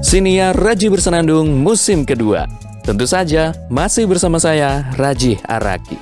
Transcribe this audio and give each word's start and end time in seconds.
Siniar 0.00 0.56
Raji 0.56 0.88
Bersenandung 0.88 1.60
musim 1.60 2.08
kedua. 2.08 2.48
Tentu 2.80 3.04
saja 3.04 3.52
masih 3.68 4.08
bersama 4.08 4.40
saya 4.40 4.88
Raji 4.96 5.36
Araki. 5.44 6.00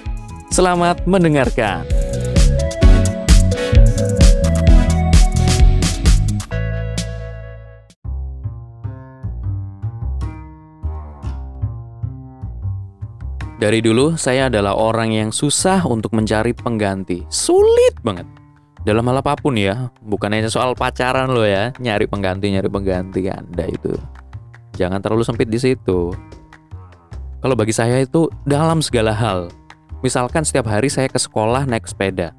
Selamat 0.55 1.03
mendengarkan. 1.03 1.83
Dari 13.59 13.83
dulu 13.83 14.15
saya 14.15 14.47
adalah 14.47 14.79
orang 14.79 15.11
yang 15.11 15.31
susah 15.35 15.83
untuk 15.91 16.15
mencari 16.15 16.55
pengganti. 16.55 17.27
Sulit 17.27 17.99
banget. 18.07 18.38
Dalam 18.87 19.05
hal 19.11 19.21
apa 19.21 19.35
pun 19.35 19.59
ya, 19.59 19.91
bukan 20.03 20.31
hanya 20.31 20.47
soal 20.47 20.73
pacaran 20.79 21.31
lo 21.31 21.43
ya, 21.43 21.75
nyari 21.83 22.07
pengganti, 22.07 22.55
nyari 22.55 22.71
pengganti 22.71 23.27
Anda 23.27 23.67
itu. 23.67 23.95
Jangan 24.79 25.03
terlalu 25.03 25.27
sempit 25.27 25.51
di 25.51 25.59
situ. 25.59 26.15
Kalau 27.39 27.55
bagi 27.59 27.75
saya 27.75 28.03
itu 28.03 28.31
dalam 28.47 28.83
segala 28.83 29.11
hal. 29.15 29.51
Misalkan 30.03 30.47
setiap 30.47 30.71
hari 30.71 30.87
saya 30.87 31.11
ke 31.11 31.19
sekolah 31.19 31.67
naik 31.67 31.91
sepeda. 31.91 32.31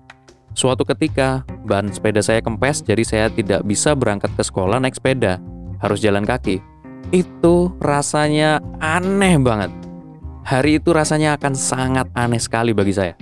Suatu 0.55 0.88
ketika 0.88 1.44
ban 1.67 1.91
sepeda 1.91 2.23
saya 2.23 2.40
kempes 2.40 2.84
jadi 2.84 3.03
saya 3.03 3.26
tidak 3.28 3.67
bisa 3.67 3.92
berangkat 3.95 4.31
ke 4.36 4.44
sekolah 4.44 4.80
naik 4.80 4.95
sepeda, 4.95 5.44
harus 5.84 6.00
jalan 6.00 6.23
kaki. 6.23 6.64
Itu 7.12 7.76
rasanya 7.84 8.64
aneh 8.80 9.36
banget 9.40 9.72
hari 10.50 10.81
itu 10.81 10.90
rasanya 10.90 11.38
akan 11.38 11.53
sangat 11.53 12.09
aneh 12.17 12.42
sekali 12.42 12.73
bagi 12.73 12.98
saya. 12.98 13.14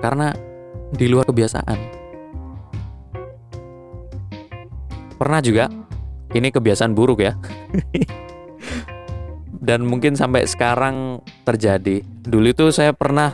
Karena 0.00 0.32
di 0.96 1.04
luar 1.04 1.28
kebiasaan. 1.28 2.03
Pernah 5.14 5.40
juga, 5.40 5.70
ini 6.34 6.50
kebiasaan 6.50 6.92
buruk 6.92 7.22
ya. 7.22 7.32
Dan 9.64 9.88
mungkin 9.88 10.18
sampai 10.18 10.44
sekarang 10.44 11.24
terjadi. 11.46 12.04
Dulu 12.04 12.52
itu 12.52 12.68
saya 12.68 12.92
pernah 12.92 13.32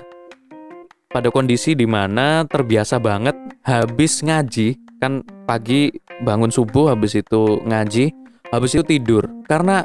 pada 1.11 1.27
kondisi 1.33 1.75
di 1.75 1.91
mana 1.91 2.47
terbiasa 2.47 3.03
banget 3.03 3.35
habis 3.67 4.23
ngaji, 4.23 4.79
kan 5.03 5.27
pagi 5.49 5.91
bangun 6.23 6.55
subuh 6.55 6.95
habis 6.95 7.19
itu 7.19 7.59
ngaji, 7.67 8.15
habis 8.55 8.79
itu 8.79 8.85
tidur. 8.87 9.27
Karena 9.51 9.83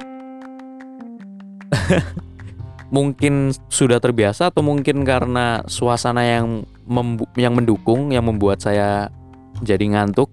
mungkin 2.96 3.50
sudah 3.74 3.98
terbiasa 3.98 4.54
atau 4.54 4.62
mungkin 4.62 5.02
karena 5.02 5.66
suasana 5.66 6.22
yang 6.22 6.62
yang 7.34 7.58
mendukung 7.58 8.14
yang 8.14 8.30
membuat 8.30 8.62
saya 8.62 9.10
jadi 9.66 9.98
ngantuk 9.98 10.30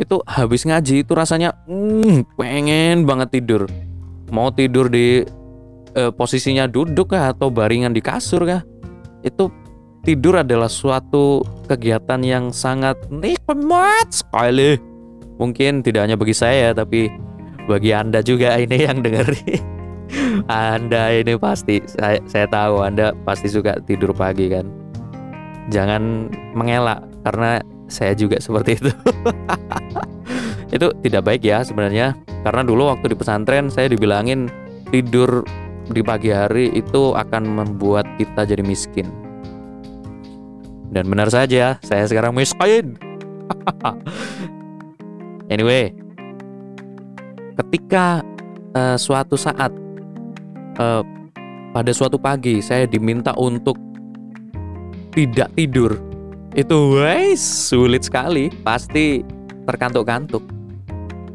itu 0.00 0.20
habis 0.24 0.64
ngaji 0.64 1.04
itu 1.04 1.12
rasanya 1.12 1.52
mm, 1.68 2.36
pengen 2.36 3.04
banget 3.04 3.40
tidur. 3.40 3.68
Mau 4.32 4.48
tidur 4.48 4.88
di 4.88 5.24
eh, 5.92 6.12
posisinya 6.12 6.64
duduk 6.64 7.12
kah 7.12 7.32
atau 7.36 7.52
baringan 7.52 7.92
di 7.92 8.00
kasur 8.00 8.48
kah? 8.48 8.62
Itu 9.20 9.52
tidur 10.02 10.40
adalah 10.40 10.72
suatu 10.72 11.44
kegiatan 11.68 12.20
yang 12.24 12.44
sangat 12.50 12.96
nikmat 13.12 14.08
sekali. 14.10 14.80
Mungkin 15.36 15.84
tidak 15.84 16.08
hanya 16.08 16.16
bagi 16.16 16.36
saya 16.36 16.72
tapi 16.72 17.12
bagi 17.68 17.92
anda 17.92 18.24
juga 18.24 18.56
ini 18.56 18.78
yang 18.88 19.04
dengerin. 19.04 19.82
Anda 20.52 21.08
ini 21.24 21.40
pasti 21.40 21.80
saya, 21.88 22.20
saya 22.28 22.44
tahu 22.44 22.84
Anda 22.84 23.16
pasti 23.24 23.48
suka 23.48 23.80
tidur 23.88 24.12
pagi 24.12 24.52
kan. 24.52 24.68
Jangan 25.72 26.28
mengelak 26.52 27.00
karena 27.24 27.64
saya 27.92 28.16
juga 28.16 28.40
seperti 28.40 28.80
itu. 28.80 28.90
itu 30.76 30.88
tidak 31.04 31.22
baik 31.28 31.44
ya 31.44 31.60
sebenarnya 31.60 32.16
karena 32.42 32.64
dulu 32.64 32.88
waktu 32.88 33.12
di 33.12 33.16
pesantren 33.20 33.68
saya 33.68 33.92
dibilangin 33.92 34.48
tidur 34.88 35.44
di 35.92 36.00
pagi 36.00 36.32
hari 36.32 36.72
itu 36.72 37.12
akan 37.12 37.44
membuat 37.44 38.08
kita 38.16 38.48
jadi 38.48 38.64
miskin. 38.64 39.04
Dan 40.92 41.08
benar 41.08 41.32
saja, 41.32 41.80
saya 41.80 42.04
sekarang 42.04 42.36
miskin. 42.36 43.00
anyway, 45.52 45.92
ketika 47.56 48.20
uh, 48.76 48.96
suatu 49.00 49.36
saat 49.36 49.72
uh, 50.76 51.00
pada 51.72 51.92
suatu 51.96 52.20
pagi 52.20 52.60
saya 52.60 52.84
diminta 52.84 53.32
untuk 53.40 53.80
tidak 55.12 55.48
tidur 55.56 55.96
itu 56.52 57.00
wes 57.00 57.40
sulit 57.40 58.04
sekali. 58.04 58.52
Pasti 58.62 59.24
terkantuk-kantuk. 59.64 60.44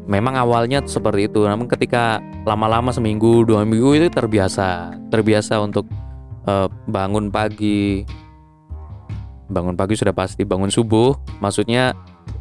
Memang 0.08 0.38
awalnya 0.38 0.80
seperti 0.86 1.28
itu. 1.28 1.44
Namun 1.44 1.68
ketika 1.68 2.22
lama-lama 2.46 2.94
seminggu 2.94 3.44
dua 3.44 3.66
minggu 3.66 3.98
itu 3.98 4.08
terbiasa 4.08 4.96
terbiasa 5.12 5.60
untuk 5.60 5.84
uh, 6.46 6.70
bangun 6.88 7.28
pagi. 7.28 8.06
Bangun 9.48 9.76
pagi 9.76 9.98
sudah 9.98 10.14
pasti 10.14 10.46
bangun 10.46 10.70
subuh. 10.72 11.12
Maksudnya 11.42 11.92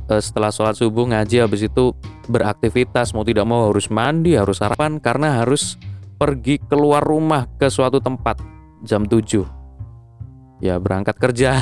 uh, 0.07 0.21
setelah 0.21 0.53
sholat 0.53 0.77
subuh 0.77 1.09
ngaji 1.11 1.43
habis 1.43 1.65
itu 1.65 1.91
beraktivitas. 2.29 3.11
Mau 3.11 3.25
tidak 3.25 3.49
mau 3.49 3.73
harus 3.73 3.89
mandi 3.89 4.37
harus 4.37 4.61
sarapan 4.61 5.01
karena 5.01 5.43
harus 5.43 5.75
pergi 6.17 6.61
keluar 6.61 7.01
rumah 7.01 7.45
ke 7.61 7.69
suatu 7.69 8.01
tempat 8.01 8.41
jam 8.85 9.05
7 9.05 9.56
ya 10.63 10.77
berangkat 10.81 11.15
kerja. 11.17 11.61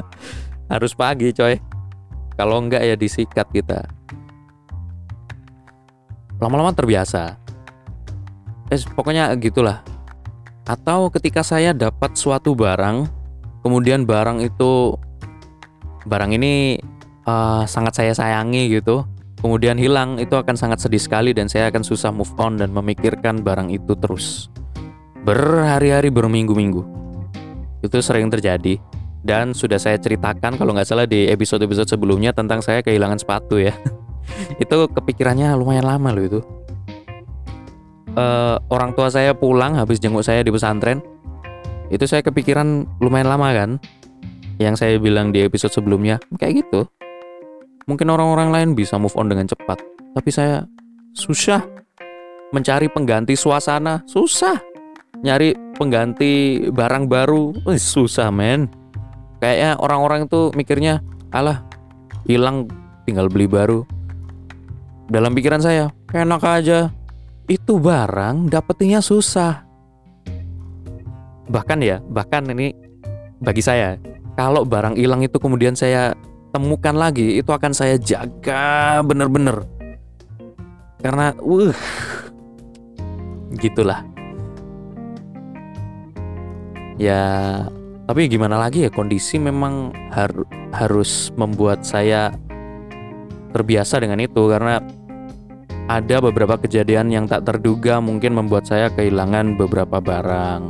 Harus 0.72 0.92
pagi 0.96 1.32
coy. 1.32 1.60
Kalau 2.36 2.60
enggak 2.60 2.82
ya 2.82 2.96
disikat 2.96 3.48
kita. 3.52 3.84
Lama-lama 6.40 6.72
terbiasa. 6.74 7.36
Eh 8.72 8.80
pokoknya 8.96 9.30
gitulah. 9.36 9.84
Atau 10.64 11.10
ketika 11.12 11.44
saya 11.44 11.74
dapat 11.76 12.16
suatu 12.16 12.56
barang 12.56 13.06
kemudian 13.62 14.06
barang 14.06 14.42
itu 14.42 14.96
barang 16.02 16.30
ini 16.34 16.82
uh, 17.26 17.62
sangat 17.66 17.94
saya 17.98 18.12
sayangi 18.14 18.70
gitu 18.74 19.06
kemudian 19.42 19.74
hilang 19.74 20.22
itu 20.22 20.38
akan 20.38 20.54
sangat 20.54 20.86
sedih 20.86 21.02
sekali 21.02 21.34
dan 21.34 21.50
saya 21.50 21.66
akan 21.68 21.82
susah 21.82 22.14
move 22.14 22.30
on 22.38 22.62
dan 22.62 22.70
memikirkan 22.70 23.42
barang 23.42 23.74
itu 23.74 23.98
terus. 23.98 24.46
Berhari-hari 25.26 26.14
berminggu-minggu. 26.14 26.86
Itu 27.82 27.98
sering 28.00 28.30
terjadi 28.30 28.78
dan 29.22 29.54
sudah 29.54 29.78
saya 29.78 29.98
ceritakan 29.98 30.58
kalau 30.58 30.74
nggak 30.74 30.88
salah 30.88 31.06
di 31.06 31.30
episode-episode 31.30 31.86
sebelumnya 31.86 32.34
tentang 32.34 32.62
saya 32.62 32.80
kehilangan 32.82 33.18
sepatu 33.18 33.58
ya. 33.58 33.74
itu 34.62 34.76
kepikirannya 34.88 35.52
lumayan 35.58 35.86
lama 35.86 36.14
loh 36.14 36.24
itu. 36.24 36.40
Uh, 38.12 38.60
orang 38.68 38.92
tua 38.92 39.08
saya 39.08 39.32
pulang 39.32 39.74
habis 39.74 39.98
jenguk 39.98 40.22
saya 40.22 40.40
di 40.46 40.54
pesantren. 40.54 41.02
Itu 41.92 42.08
saya 42.08 42.24
kepikiran 42.24 42.86
lumayan 43.02 43.28
lama 43.28 43.50
kan. 43.52 43.70
Yang 44.56 44.74
saya 44.78 44.94
bilang 45.02 45.34
di 45.34 45.42
episode 45.42 45.74
sebelumnya 45.74 46.22
kayak 46.38 46.62
gitu 46.62 46.86
Mungkin 47.90 48.06
orang-orang 48.14 48.54
lain 48.54 48.68
bisa 48.78 48.94
move 48.94 49.14
on 49.18 49.26
dengan 49.26 49.50
cepat, 49.50 49.82
tapi 50.14 50.30
saya 50.30 50.62
susah 51.18 51.66
mencari 52.54 52.86
pengganti 52.86 53.34
suasana, 53.34 54.06
susah. 54.06 54.54
Nyari 55.22 55.71
pengganti 55.82 56.62
barang 56.70 57.10
baru, 57.10 57.50
eh, 57.66 57.80
susah 57.82 58.30
men. 58.30 58.70
Kayaknya 59.42 59.74
orang-orang 59.82 60.30
itu 60.30 60.54
mikirnya, 60.54 61.02
alah 61.34 61.66
hilang 62.30 62.70
tinggal 63.02 63.26
beli 63.26 63.50
baru. 63.50 63.82
Dalam 65.10 65.34
pikiran 65.34 65.58
saya, 65.58 65.90
enak 66.14 66.42
aja. 66.46 66.94
Itu 67.50 67.82
barang 67.82 68.46
dapetinnya 68.46 69.02
susah. 69.02 69.66
Bahkan 71.50 71.78
ya, 71.82 71.98
bahkan 72.06 72.46
ini 72.46 72.70
bagi 73.42 73.60
saya, 73.60 73.98
kalau 74.38 74.62
barang 74.62 74.94
hilang 74.94 75.26
itu 75.26 75.36
kemudian 75.42 75.74
saya 75.74 76.14
temukan 76.52 76.94
lagi 76.94 77.40
itu 77.40 77.48
akan 77.48 77.72
saya 77.72 77.96
jaga 77.96 79.00
bener-bener 79.00 79.64
karena 81.00 81.32
uh 81.40 81.72
gitulah 83.56 84.04
ya 86.96 87.22
tapi 88.08 88.28
gimana 88.28 88.58
lagi 88.58 88.84
ya 88.84 88.90
kondisi 88.92 89.38
memang 89.38 89.94
har 90.12 90.32
harus 90.72 91.30
membuat 91.38 91.84
saya 91.86 92.32
terbiasa 93.52 94.00
dengan 94.00 94.20
itu 94.20 94.48
karena 94.48 94.80
ada 95.88 96.24
beberapa 96.24 96.56
kejadian 96.56 97.12
yang 97.12 97.24
tak 97.28 97.44
terduga 97.44 98.00
mungkin 98.00 98.32
membuat 98.32 98.64
saya 98.64 98.88
kehilangan 98.92 99.60
beberapa 99.60 100.00
barang 100.00 100.62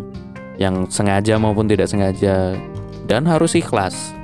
yang 0.58 0.86
sengaja 0.90 1.38
maupun 1.38 1.70
tidak 1.70 1.88
sengaja 1.88 2.58
dan 3.06 3.26
harus 3.26 3.54
ikhlas 3.54 4.14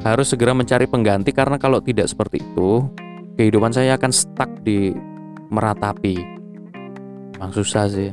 harus 0.00 0.32
segera 0.32 0.56
mencari 0.56 0.88
pengganti 0.88 1.30
karena 1.32 1.60
kalau 1.60 1.80
tidak 1.84 2.08
seperti 2.08 2.40
itu, 2.40 2.88
kehidupan 3.36 3.72
saya 3.72 4.00
akan 4.00 4.12
stuck 4.12 4.48
di 4.64 4.96
meratapi. 5.52 6.16
Memang 7.36 7.52
susah 7.52 7.88
sih. 7.88 8.08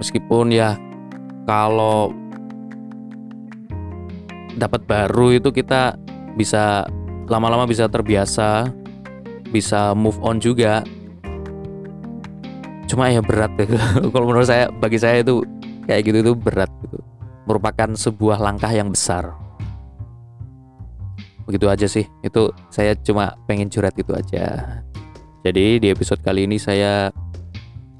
Meskipun 0.00 0.48
ya 0.50 0.80
kalau 1.44 2.10
dapat 4.56 4.82
baru 4.88 5.36
itu 5.36 5.52
kita 5.52 5.94
bisa 6.34 6.88
lama-lama 7.30 7.68
bisa 7.68 7.86
terbiasa 7.86 8.80
bisa 9.50 9.92
move 9.98 10.16
on 10.22 10.38
juga. 10.38 10.86
Cuma 12.86 13.10
ya 13.10 13.20
berat 13.20 13.50
gitu. 13.58 13.76
kalau 14.14 14.30
menurut 14.30 14.46
saya 14.46 14.70
bagi 14.70 14.98
saya 14.98 15.22
itu 15.22 15.42
kayak 15.84 16.06
gitu 16.06 16.18
itu 16.22 16.32
berat 16.38 16.70
gitu. 16.86 16.98
Merupakan 17.44 17.90
sebuah 17.98 18.38
langkah 18.38 18.70
yang 18.70 18.94
besar. 18.94 19.34
Begitu 21.44 21.66
aja 21.66 21.86
sih. 21.90 22.06
Itu 22.22 22.54
saya 22.70 22.94
cuma 23.02 23.34
pengen 23.50 23.66
curhat 23.66 23.98
itu 23.98 24.14
aja. 24.14 24.80
Jadi 25.42 25.82
di 25.82 25.88
episode 25.90 26.22
kali 26.22 26.46
ini 26.46 26.58
saya 26.62 27.10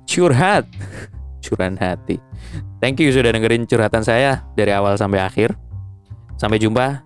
curhat 0.07 0.67
curahan 1.41 1.77
hati. 1.77 2.21
Thank 2.79 3.01
you 3.01 3.13
sudah 3.13 3.33
dengerin 3.33 3.65
curhatan 3.69 4.05
saya 4.05 4.45
dari 4.57 4.73
awal 4.73 4.97
sampai 4.97 5.21
akhir. 5.21 5.57
Sampai 6.41 6.61
jumpa 6.61 7.05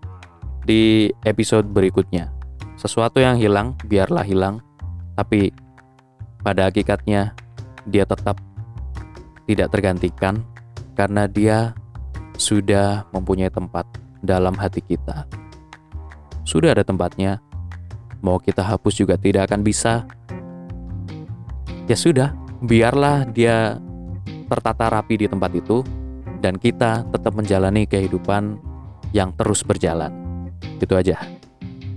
di 0.62 1.10
episode 1.26 1.66
berikutnya. 1.66 2.31
Sesuatu 2.78 3.19
yang 3.19 3.38
hilang 3.38 3.75
biarlah 3.86 4.22
hilang. 4.22 4.62
Tapi 5.14 5.50
pada 6.42 6.69
hakikatnya 6.69 7.32
dia 7.86 8.04
tetap 8.04 8.38
tidak 9.44 9.70
tergantikan 9.72 10.42
karena 10.94 11.26
dia 11.28 11.72
sudah 12.38 13.06
mempunyai 13.14 13.50
tempat 13.50 13.86
dalam 14.25 14.56
hati 14.58 14.82
kita. 14.82 15.28
Sudah 16.44 16.76
ada 16.76 16.84
tempatnya, 16.84 17.40
mau 18.20 18.40
kita 18.40 18.60
hapus 18.64 19.00
juga 19.00 19.14
tidak 19.16 19.50
akan 19.50 19.60
bisa. 19.64 20.04
Ya 21.84 21.96
sudah, 21.96 22.32
biarlah 22.64 23.28
dia 23.28 23.76
tertata 24.50 24.91
rapi 24.91 25.20
di 25.20 25.26
tempat 25.31 25.50
itu, 25.55 25.81
dan 26.44 26.61
kita 26.61 27.06
tetap 27.08 27.32
menjalani 27.32 27.88
kehidupan 27.88 28.58
yang 29.14 29.32
terus 29.38 29.64
berjalan. 29.64 30.11
Itu 30.82 30.99
aja. 30.99 31.17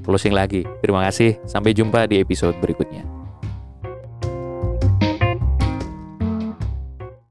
Closing 0.07 0.31
lagi. 0.31 0.63
Terima 0.79 1.03
kasih. 1.03 1.35
Sampai 1.43 1.75
jumpa 1.75 2.07
di 2.07 2.23
episode 2.23 2.55
berikutnya. 2.63 3.16